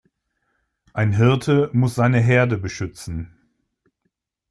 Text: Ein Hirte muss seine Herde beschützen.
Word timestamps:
Ein 0.93 1.11
Hirte 1.13 1.69
muss 1.73 1.93
seine 1.93 2.19
Herde 2.21 2.57
beschützen. 2.57 3.37